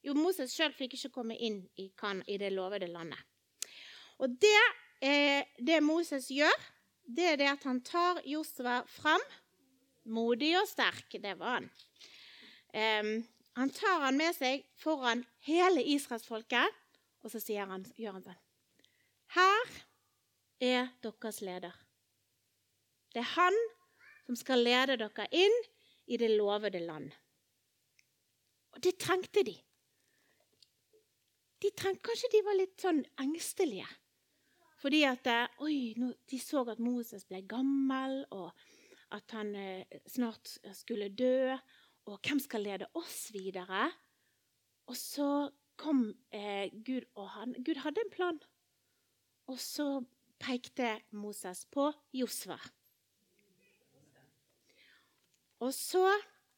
Jo, 0.02 0.14
Moses 0.18 0.54
sjøl 0.54 0.74
fikk 0.74 0.96
ikke 0.96 1.12
komme 1.14 1.36
inn 1.38 1.60
i, 1.78 1.88
kan, 1.98 2.22
i 2.26 2.38
det 2.38 2.50
lovede 2.54 2.88
landet. 2.90 3.18
Og 4.22 4.34
det, 4.42 4.62
eh, 5.02 5.46
det, 5.58 5.78
Moses 5.82 6.28
gjør, 6.30 6.58
det 7.06 7.28
er 7.32 7.38
det 7.38 7.50
at 7.52 7.66
han 7.66 7.80
tar 7.86 8.22
Josva 8.26 8.82
fram. 8.90 9.22
Modig 10.10 10.56
og 10.58 10.66
sterk, 10.66 11.14
det 11.22 11.36
var 11.38 11.60
han. 11.60 11.68
Eh, 12.74 13.12
han 13.58 13.70
tar 13.70 14.06
han 14.08 14.18
med 14.18 14.34
seg 14.34 14.66
foran 14.80 15.22
hele 15.46 15.84
israelsfolket 15.94 16.81
og 17.22 17.30
så 17.30 17.40
han, 17.56 17.86
gjør 17.96 18.18
han 18.18 18.26
sånn 18.26 18.40
Her 19.36 19.74
er 20.62 20.90
deres 21.02 21.40
leder. 21.42 21.74
Det 23.12 23.22
er 23.22 23.34
han 23.36 23.58
som 24.26 24.38
skal 24.38 24.62
lede 24.64 24.98
dere 25.00 25.26
inn 25.34 25.58
i 26.06 26.18
det 26.18 26.30
lovede 26.34 26.82
land. 26.82 27.10
Og 28.72 28.82
det 28.84 28.96
trengte 29.00 29.44
de. 29.46 29.54
De 31.62 31.70
trengte, 31.76 32.02
Kanskje 32.08 32.30
de 32.32 32.44
var 32.46 32.58
litt 32.58 32.80
sånn 32.82 33.02
engstelige. 33.22 33.88
Fordi 34.82 35.02
at 35.06 35.28
eh, 35.30 35.60
oi, 35.62 35.94
de 35.94 36.38
så 36.42 36.64
at 36.72 36.80
Moses 36.82 37.26
ble 37.28 37.44
gammel, 37.46 38.24
og 38.34 38.50
at 39.14 39.34
han 39.36 39.52
eh, 39.54 40.00
snart 40.10 40.56
skulle 40.74 41.12
dø. 41.14 41.54
Og 42.10 42.18
hvem 42.18 42.40
skal 42.42 42.64
lede 42.66 42.88
oss 42.98 43.28
videre? 43.34 43.86
Og 44.90 44.98
så 44.98 45.28
kom 45.76 46.04
eh, 46.34 46.70
Gud, 46.86 47.06
og 47.14 47.30
han, 47.36 47.54
Gud 47.64 47.80
hadde 47.82 48.04
en 48.04 48.12
plan. 48.12 48.38
Og 49.50 49.58
så 49.60 50.02
pekte 50.42 50.96
Moses 51.10 51.64
på 51.70 51.90
Josva. 52.14 52.58
Og 55.62 55.70
så 55.74 56.08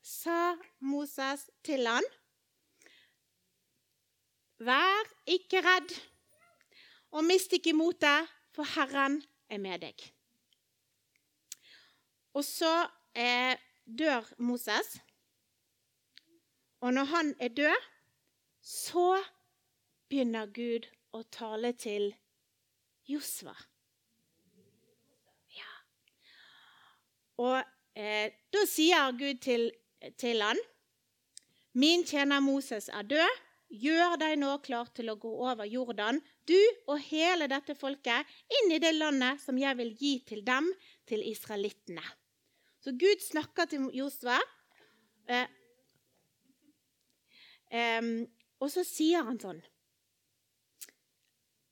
sa 0.05 0.55
Moses 0.81 1.49
til 1.65 1.89
han, 1.89 2.07
Vær 4.65 5.09
ikke 5.29 5.61
redd, 5.65 5.91
og 7.13 7.25
mist 7.27 7.53
ikke 7.53 7.75
motet, 7.77 8.31
for 8.55 8.65
Herren 8.77 9.19
er 9.51 9.59
med 9.59 9.83
deg. 9.83 10.05
Og 12.39 12.45
så 12.47 12.71
eh, 13.19 13.59
dør 13.85 14.27
Moses. 14.39 14.95
Og 16.81 16.95
når 16.95 17.11
han 17.11 17.35
er 17.41 17.49
død, 17.49 17.89
så 18.65 19.19
begynner 20.09 20.49
Gud 20.57 20.89
å 21.13 21.23
tale 21.33 21.75
til 21.77 22.09
Josva. 23.05 23.55
Ja. 25.53 25.73
Og 27.45 27.59
eh, 27.93 28.33
da 28.55 28.63
sier 28.69 29.13
Gud 29.19 29.43
til, 29.45 29.69
til 30.17 30.41
han, 30.45 30.61
Min 31.75 32.05
tjener 32.07 32.39
Moses 32.39 32.87
er 32.89 33.03
død. 33.11 33.41
Gjør 33.75 34.13
deg 34.21 34.37
nå 34.39 34.53
klar 34.63 34.87
til 34.95 35.09
å 35.11 35.17
gå 35.19 35.31
over 35.43 35.67
Jordan, 35.67 36.21
du 36.47 36.61
og 36.87 37.01
hele 37.09 37.49
dette 37.51 37.75
folket, 37.75 38.29
inn 38.61 38.71
i 38.77 38.79
det 38.79 38.93
landet 38.95 39.41
som 39.43 39.59
jeg 39.59 39.75
vil 39.81 39.91
gi 39.99 40.13
til 40.29 40.45
dem, 40.47 40.69
til 41.11 41.25
israelittene. 41.27 42.05
Så 42.85 42.95
Gud 42.95 43.25
snakker 43.25 43.67
til 43.67 43.89
Josva. 43.97 44.37
Eh, 45.27 45.49
eh, 47.75 48.13
og 48.61 48.71
så 48.73 48.85
sier 48.87 49.25
han 49.27 49.41
sånn 49.41 49.63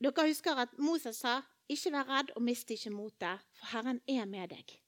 Dere 0.03 0.27
husker 0.27 0.59
at 0.59 0.73
Moses 0.83 1.21
sa, 1.23 1.43
'Ikke 1.71 1.93
vær 1.95 2.09
redd 2.09 2.31
og 2.35 2.43
mist 2.43 2.71
ikke 2.75 2.91
motet, 2.91 3.39
for 3.55 3.67
Herren 3.71 4.01
er 4.09 4.27
med 4.27 4.51
deg.' 4.51 4.81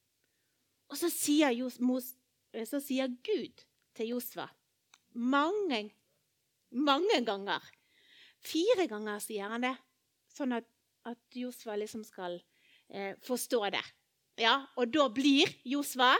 Og 0.90 0.96
så 0.98 1.08
sier, 1.08 1.54
eh, 1.54 2.66
så 2.66 2.80
sier 2.82 3.06
Gud 3.22 3.62
til 3.94 4.08
Josva 4.08 4.48
mange, 5.14 5.94
mange 6.70 7.24
ganger 7.24 7.62
Fire 8.44 8.84
ganger 8.90 9.22
sier 9.24 9.48
han 9.48 9.62
det, 9.64 9.72
sånn 10.28 10.52
at, 10.52 10.66
at 11.08 11.18
Josva 11.32 11.78
liksom 11.80 12.02
skal 12.04 12.34
eh, 12.92 13.14
forstå 13.24 13.60
det. 13.72 13.80
Ja, 14.36 14.66
Og 14.76 14.90
da 14.92 15.06
blir 15.08 15.48
Josva 15.64 16.10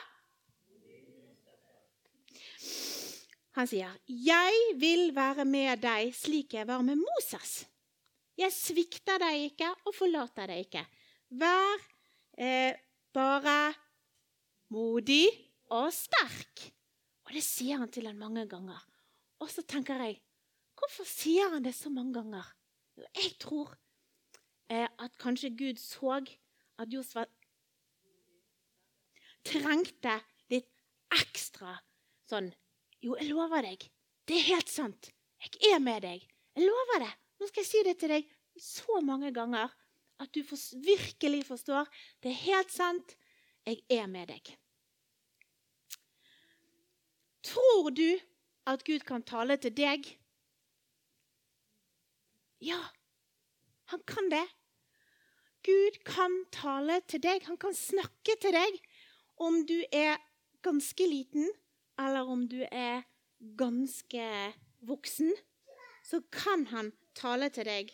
Han 3.55 3.69
sier, 3.71 3.93
'Jeg 4.09 4.75
vil 4.83 5.15
være 5.15 5.45
med 5.47 5.79
deg 5.83 6.11
slik 6.15 6.55
jeg 6.55 6.67
var 6.67 6.83
med 6.83 6.99
Moses.' 6.99 7.67
'Jeg 8.37 8.51
svikter 8.53 9.19
deg 9.23 9.51
ikke 9.51 9.71
og 9.87 9.95
forlater 9.95 10.51
deg 10.51 10.67
ikke.' 10.67 10.87
Vær 11.31 11.79
eh, 12.39 12.75
bare 13.15 13.75
modig 14.75 15.31
og 15.71 15.93
sterk. 15.95 16.73
Og 17.25 17.33
det 17.33 17.45
sier 17.47 17.79
han 17.79 17.91
til 17.91 18.07
han 18.07 18.19
mange 18.19 18.47
ganger. 18.51 18.83
Og 19.39 19.51
så 19.51 19.63
tenker 19.63 20.03
jeg, 20.03 20.19
hvorfor 20.75 21.07
sier 21.09 21.55
han 21.55 21.65
det 21.65 21.75
så 21.75 21.91
mange 21.91 22.15
ganger? 22.15 22.51
Jo, 22.99 23.07
jeg 23.15 23.39
tror 23.39 23.71
eh, 24.71 24.89
at 24.99 25.19
kanskje 25.19 25.55
Gud 25.55 25.79
så 25.79 26.19
at 26.79 26.91
Josfa 26.91 27.25
trengte 29.45 30.19
litt 30.51 30.71
ekstra 31.15 31.79
sånn 32.31 32.51
jo, 33.05 33.17
jeg 33.21 33.29
lover 33.29 33.67
deg. 33.67 33.85
Det 34.25 34.39
er 34.39 34.49
helt 34.55 34.71
sant. 34.73 35.11
Jeg 35.45 35.75
er 35.75 35.83
med 35.83 36.05
deg. 36.07 36.25
Jeg 36.57 36.69
lover 36.69 37.05
det. 37.05 37.13
Nå 37.41 37.49
skal 37.51 37.65
jeg 37.65 37.71
si 37.71 37.83
det 37.85 37.99
til 38.01 38.15
deg 38.15 38.29
så 38.61 39.01
mange 39.05 39.33
ganger 39.35 39.73
at 40.23 40.31
du 40.33 40.41
virkelig 40.87 41.43
forstår. 41.49 41.89
Det 42.23 42.31
er 42.33 42.45
helt 42.47 42.73
sant. 42.73 43.17
Jeg 43.67 43.83
er 43.93 44.07
med 44.09 44.31
deg. 44.31 44.53
Tror 47.45 47.91
du 47.93 48.09
at 48.71 48.85
Gud 48.87 49.05
kan 49.05 49.25
tale 49.27 49.57
til 49.61 49.75
deg? 49.77 50.07
Ja, 52.65 52.81
han 53.93 54.05
kan 54.09 54.31
det. 54.33 54.47
Gud 55.65 56.01
kan 56.09 56.39
tale 56.53 57.03
til 57.09 57.21
deg. 57.25 57.45
Han 57.49 57.61
kan 57.61 57.77
snakke 57.77 58.37
til 58.41 58.57
deg 58.57 58.81
om 59.45 59.61
du 59.69 59.77
er 59.93 60.17
ganske 60.65 61.05
liten 61.09 61.51
eller 62.01 62.31
om 62.31 62.47
du 62.49 62.61
er 62.71 63.05
ganske 63.59 64.27
voksen, 64.85 65.33
så 66.05 66.21
kan 66.33 66.67
han 66.73 66.93
tale 67.17 67.51
til 67.55 67.69
deg. 67.69 67.93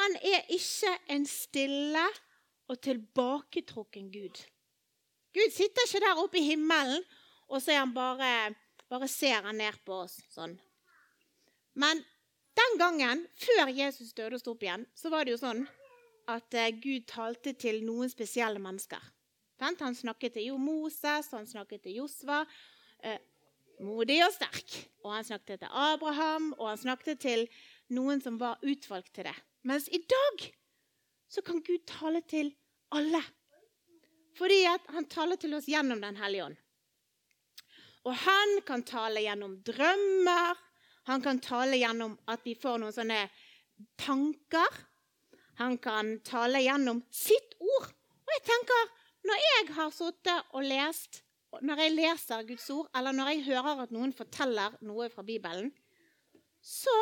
Han 0.00 0.16
er 0.22 0.46
ikke 0.54 0.94
en 1.12 1.26
stille 1.28 2.06
og 2.70 2.80
tilbaketrukken 2.84 4.10
Gud. 4.14 4.40
Gud 5.34 5.52
sitter 5.54 5.86
ikke 5.86 6.02
der 6.02 6.22
oppe 6.22 6.40
i 6.40 6.46
himmelen, 6.46 7.04
og 7.50 7.62
så 7.62 7.76
han 7.78 7.94
bare, 7.94 8.54
bare 8.90 9.08
ser 9.10 9.42
han 9.46 9.58
ned 9.58 9.78
på 9.86 10.02
oss 10.06 10.18
sånn. 10.30 10.56
Men 11.74 12.02
den 12.58 12.78
gangen, 12.78 13.26
før 13.38 13.70
Jesus 13.74 14.14
døde 14.14 14.38
og 14.38 14.42
sto 14.42 14.54
opp 14.54 14.64
igjen, 14.66 14.86
så 14.94 15.10
var 15.12 15.26
det 15.26 15.36
jo 15.36 15.42
sånn 15.42 15.64
at 16.30 16.54
eh, 16.54 16.74
Gud 16.82 17.06
talte 17.10 17.54
til 17.58 17.82
noen 17.86 18.10
spesielle 18.10 18.62
mennesker. 18.62 19.02
Han 19.60 19.94
snakket 19.94 20.38
til 20.38 20.56
Moses, 20.58 21.28
han 21.34 21.46
snakket 21.46 21.84
til 21.84 21.98
Josva, 22.00 22.44
modig 23.84 24.20
og 24.24 24.32
sterk. 24.34 24.78
Og 25.04 25.12
han 25.14 25.26
snakket 25.26 25.62
til 25.62 25.72
Abraham, 25.72 26.52
og 26.58 26.72
han 26.72 26.80
snakket 26.80 27.20
til 27.22 27.46
noen 27.96 28.22
som 28.22 28.38
var 28.40 28.60
utvalgt 28.62 29.14
til 29.16 29.28
det. 29.28 29.36
Mens 29.66 29.88
i 29.88 30.00
dag 30.08 30.46
så 31.30 31.42
kan 31.46 31.62
Gud 31.64 31.84
tale 31.88 32.22
til 32.28 32.52
alle. 32.94 33.22
Fordi 34.38 34.62
han 34.64 35.06
taler 35.10 35.36
til 35.40 35.54
oss 35.54 35.68
gjennom 35.68 36.00
Den 36.00 36.16
hellige 36.16 36.44
ånd. 36.48 36.58
Og 38.08 38.14
han 38.16 38.60
kan 38.66 38.82
tale 38.88 39.20
gjennom 39.20 39.58
drømmer. 39.66 40.60
Han 41.10 41.22
kan 41.22 41.40
tale 41.44 41.76
gjennom 41.76 42.16
at 42.30 42.44
vi 42.44 42.54
får 42.56 42.80
noen 42.80 42.94
sånne 42.94 43.24
tanker. 44.00 44.78
Han 45.60 45.76
kan 45.78 46.14
tale 46.24 46.62
gjennom 46.64 47.02
sitt 47.12 47.58
ord. 47.60 47.90
Og 48.24 48.32
jeg 48.32 48.46
tenker, 48.48 48.88
når 49.28 49.42
jeg 49.44 49.66
har 49.76 49.92
sittet 49.92 50.54
og 50.56 50.64
lest, 50.64 51.20
når 51.58 51.82
jeg 51.82 51.94
leser 51.96 52.46
Guds 52.46 52.68
ord, 52.70 52.88
eller 52.96 53.16
når 53.16 53.32
jeg 53.32 53.44
hører 53.50 53.84
at 53.84 53.94
noen 53.94 54.12
forteller 54.14 54.76
noe 54.86 55.08
fra 55.10 55.24
Bibelen, 55.26 55.72
så 56.62 56.94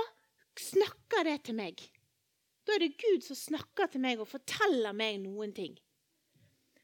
snakker 0.59 1.26
det 1.28 1.38
til 1.49 1.59
meg. 1.59 1.83
Da 2.64 2.76
er 2.76 2.85
det 2.85 2.99
Gud 3.00 3.25
som 3.25 3.38
snakker 3.38 3.90
til 3.93 4.02
meg 4.05 4.21
og 4.21 4.31
forteller 4.31 4.97
meg 4.97 5.21
noen 5.23 5.52
ting. 5.57 5.76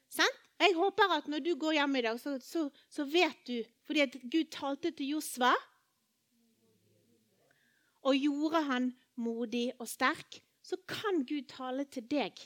Sant? 0.09 0.41
Jeg 0.55 0.71
håper 0.77 1.11
at 1.11 1.25
når 1.27 1.41
du 1.43 1.49
går 1.59 1.75
hjem 1.75 1.97
i 1.99 2.01
dag, 2.05 2.19
så, 2.21 2.37
så, 2.39 2.61
så 2.87 3.03
vet 3.11 3.41
du 3.43 3.57
Fordi 3.83 4.03
at 4.05 4.13
Gud 4.31 4.47
talte 4.53 4.93
til 4.95 5.17
Josva 5.17 5.51
og 8.05 8.15
gjorde 8.15 8.61
han 8.67 8.91
modig 9.17 9.71
og 9.81 9.87
sterk, 9.89 10.37
så 10.61 10.77
kan 10.87 11.23
Gud 11.25 11.47
tale 11.49 11.87
til 11.89 12.05
deg 12.05 12.37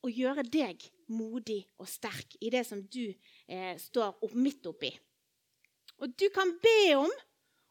og 0.00 0.16
gjøre 0.16 0.44
deg 0.48 0.82
modig 1.12 1.62
og 1.80 1.88
sterk 1.90 2.36
i 2.40 2.50
det 2.52 2.62
som 2.68 2.80
du 2.82 3.04
eh, 3.10 3.74
står 3.80 4.22
opp, 4.24 4.34
midt 4.34 4.66
oppi. 4.70 4.90
Og 6.00 6.12
du 6.16 6.28
kan 6.32 6.52
be 6.62 6.78
om, 6.96 7.10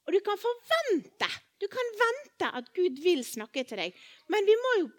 og 0.06 0.14
du 0.14 0.20
kan 0.26 0.40
forvente. 0.42 1.30
Du 1.60 1.68
kan 1.72 1.94
vente 2.00 2.50
at 2.56 2.70
Gud 2.76 3.00
vil 3.04 3.24
snakke 3.26 3.66
til 3.68 3.82
deg. 3.82 3.96
Men 4.32 4.46
vi 4.48 4.56
må 4.64 4.74
jo 4.80 4.90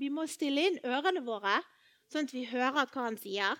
vi 0.00 0.10
må 0.12 0.26
stille 0.30 0.68
inn 0.70 0.78
ørene 0.86 1.22
våre, 1.26 1.58
sånn 2.12 2.28
at 2.28 2.34
vi 2.34 2.46
hører 2.48 2.86
hva 2.86 3.08
han 3.08 3.18
sier. 3.20 3.58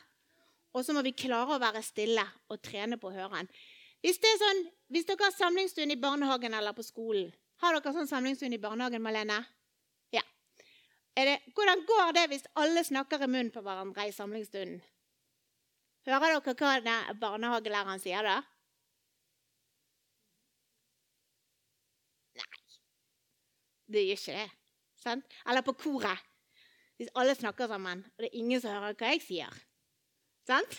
Og 0.77 0.85
så 0.85 0.95
må 0.95 1.03
vi 1.05 1.17
klare 1.17 1.57
å 1.57 1.61
være 1.61 1.83
stille 1.85 2.25
og 2.53 2.63
trene 2.65 2.99
på 3.01 3.11
å 3.11 3.17
høre 3.17 3.33
han. 3.41 3.51
Hvis, 4.05 4.21
sånn, 4.21 4.63
hvis 4.93 5.07
dere 5.09 5.27
har 5.27 5.35
samlingsstund 5.35 5.93
i 5.93 5.99
barnehagen 5.99 6.55
eller 6.55 6.77
på 6.77 6.85
skolen 6.85 7.31
Har 7.65 7.73
dere 7.75 7.95
sånn 7.97 8.07
samlingsstund 8.11 8.55
i 8.55 8.61
barnehagen, 8.61 9.03
Malene? 9.03 9.41
Det, 11.17 11.39
hvordan 11.57 11.81
går 11.89 12.13
det 12.13 12.27
hvis 12.29 12.45
alle 12.61 12.83
snakker 12.85 13.23
i 13.25 13.29
munnen 13.31 13.53
på 13.53 13.63
hverandre 13.65 14.05
i 14.09 14.13
samlingsstunden? 14.13 14.83
Hører 16.07 16.37
dere 16.45 16.75
hva 16.85 17.15
barnehagelæreren 17.19 18.03
sier 18.03 18.27
da? 18.27 18.37
Nei, 22.37 22.61
det 23.91 24.05
gjør 24.05 24.21
ikke 24.21 24.37
det. 24.37 24.51
Sant? 25.07 25.39
Eller 25.49 25.65
på 25.65 25.75
koret. 25.81 26.21
Hvis 27.01 27.11
alle 27.17 27.35
snakker 27.37 27.69
sammen, 27.73 28.05
og 28.05 28.23
det 28.23 28.29
er 28.31 28.39
ingen 28.39 28.61
som 28.61 28.77
hører 28.77 28.95
hva 29.01 29.11
jeg 29.15 29.25
sier. 29.25 29.59
Sant? 30.49 30.79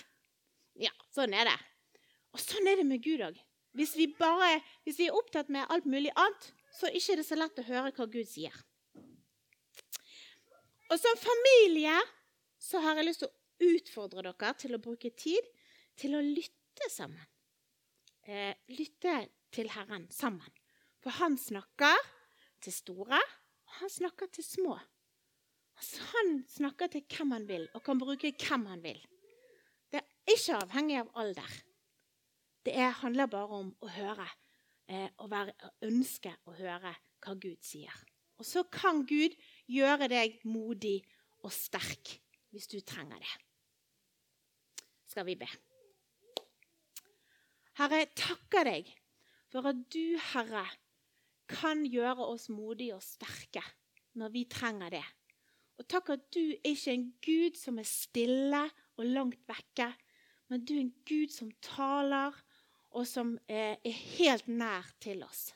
Ja, 0.78 0.94
sånn 1.14 1.34
er 1.34 1.50
det. 1.50 1.58
Og 2.34 2.42
sånn 2.42 2.70
er 2.70 2.78
det 2.80 2.88
med 2.88 3.02
Gud 3.02 3.26
òg. 3.26 3.38
Hvis, 3.78 3.98
hvis 3.98 5.02
vi 5.02 5.10
er 5.10 5.18
opptatt 5.18 5.50
med 5.54 5.70
alt 5.74 5.86
mulig 5.90 6.14
annet, 6.16 6.50
så 6.74 6.88
er 6.88 6.96
det 6.96 7.02
ikke 7.02 7.26
så 7.26 7.38
lett 7.38 7.62
å 7.62 7.68
høre 7.68 7.94
hva 7.94 8.10
Gud 8.10 8.30
sier. 8.30 8.54
Og 10.88 11.00
som 11.00 11.20
familie 11.20 11.96
så 12.62 12.82
har 12.84 12.98
jeg 12.98 13.10
lyst 13.10 13.24
til 13.24 13.32
å 13.32 13.72
utfordre 13.74 14.24
dere 14.30 14.54
til 14.62 14.76
å 14.78 14.82
bruke 14.82 15.12
tid 15.18 15.50
til 15.98 16.16
å 16.16 16.22
lytte 16.24 16.88
sammen. 16.94 17.26
Eh, 18.28 18.54
lytte 18.76 19.20
til 19.56 19.72
Herren 19.74 20.08
sammen. 20.14 20.52
For 21.04 21.16
han 21.20 21.38
snakker 21.40 21.96
til 22.64 22.74
store, 22.74 23.20
og 23.68 23.76
han 23.82 23.92
snakker 23.92 24.32
til 24.34 24.46
små. 24.46 24.78
Altså, 25.78 26.02
han 26.14 26.42
snakker 26.50 26.92
til 26.92 27.06
hvem 27.06 27.36
han 27.36 27.48
vil, 27.50 27.68
og 27.74 27.84
kan 27.86 28.00
bruke 28.02 28.34
hvem 28.34 28.66
han 28.72 28.84
vil. 28.84 29.00
Det 29.92 30.02
er 30.02 30.34
ikke 30.34 30.60
avhengig 30.64 31.00
av 31.04 31.12
alder. 31.22 31.58
Det 32.66 32.76
er, 32.76 32.92
handler 33.02 33.30
bare 33.32 33.62
om 33.62 33.70
å 33.80 33.92
høre 33.94 34.26
eh, 34.90 35.08
og 35.22 35.30
være, 35.32 35.54
ønske 35.88 36.34
å 36.50 36.56
høre 36.58 36.92
hva 37.24 37.36
Gud 37.40 37.62
sier. 37.64 37.94
Og 38.38 38.46
så 38.46 38.66
kan 38.70 39.06
Gud 39.08 39.38
gjøre 39.68 40.10
deg 40.12 40.40
modig 40.48 41.02
og 41.44 41.54
sterk 41.54 42.18
hvis 42.54 42.70
du 42.72 42.80
trenger 42.82 43.20
det. 43.22 43.34
Skal 45.08 45.28
vi 45.28 45.36
be. 45.40 45.48
Herre, 47.78 48.02
jeg 48.02 48.14
takker 48.18 48.66
deg 48.68 48.90
for 49.52 49.70
at 49.70 49.80
du, 49.94 50.18
Herre, 50.34 50.66
kan 51.48 51.86
gjøre 51.88 52.26
oss 52.28 52.50
modige 52.52 52.98
og 52.98 53.06
sterke 53.06 53.64
når 54.18 54.34
vi 54.34 54.44
trenger 54.50 54.98
det. 54.98 55.06
Og 55.78 55.86
takk 55.86 56.10
at 56.16 56.26
du 56.34 56.42
er 56.42 56.72
ikke 56.72 56.96
en 56.96 57.08
Gud 57.24 57.60
som 57.60 57.78
er 57.78 57.88
stille 57.88 58.64
og 58.98 59.06
langt 59.06 59.44
vekke, 59.48 59.92
men 60.50 60.64
du 60.66 60.74
er 60.74 60.86
en 60.88 60.96
Gud 61.06 61.34
som 61.34 61.52
taler, 61.62 62.34
og 62.98 63.06
som 63.06 63.36
er 63.52 63.78
helt 63.86 64.48
nær 64.48 64.88
til 65.04 65.22
oss. 65.28 65.52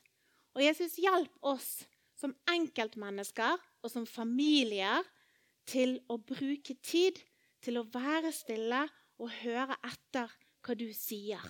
Og 0.54 0.62
Jesus, 0.62 1.00
hjelp 1.02 1.34
oss 1.48 1.88
som 2.20 2.36
enkeltmennesker 2.52 3.58
og 3.82 3.92
som 3.92 4.06
familier 4.08 5.04
til 5.70 5.98
å 6.10 6.18
bruke 6.18 6.76
tid 6.84 7.20
til 7.62 7.80
å 7.80 7.88
være 7.94 8.32
stille 8.34 8.86
og 9.22 9.30
høre 9.42 9.78
etter 9.86 10.32
hva 10.66 10.76
du 10.78 10.88
sier. 10.98 11.44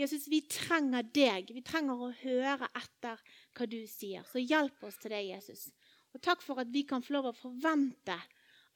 Jesus, 0.00 0.26
vi 0.32 0.40
trenger 0.48 1.04
deg. 1.04 1.50
Vi 1.52 1.62
trenger 1.66 2.00
å 2.00 2.12
høre 2.22 2.68
etter 2.78 3.20
hva 3.56 3.66
du 3.68 3.80
sier. 3.90 4.24
Så 4.24 4.40
hjelp 4.40 4.84
oss 4.88 4.96
til 5.00 5.12
det, 5.12 5.24
Jesus. 5.28 5.66
Og 6.14 6.22
takk 6.24 6.44
for 6.44 6.62
at 6.62 6.70
vi 6.72 6.86
kan 6.88 7.04
få 7.04 7.18
lov 7.18 7.30
å 7.30 7.36
forvente 7.36 8.16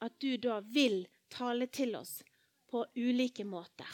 at 0.05 0.19
du 0.21 0.35
da 0.41 0.59
vil 0.61 1.05
tale 1.33 1.67
til 1.73 1.95
oss 1.97 2.19
på 2.69 2.83
ulike 2.99 3.45
måter. 3.47 3.89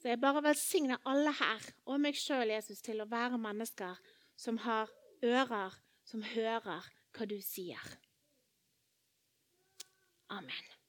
Så 0.00 0.08
jeg 0.08 0.20
bare 0.22 0.40
velsigner 0.44 1.02
alle 1.04 1.32
her 1.36 1.66
og 1.84 2.00
meg 2.00 2.16
sjøl, 2.16 2.54
Jesus, 2.54 2.80
til 2.80 3.02
å 3.02 3.08
være 3.10 3.36
mennesker 3.40 3.98
som 4.40 4.56
har 4.64 4.88
ører 5.24 5.76
som 6.04 6.22
hører 6.22 6.86
hva 7.14 7.26
du 7.28 7.38
sier. 7.44 7.82
Amen. 10.30 10.79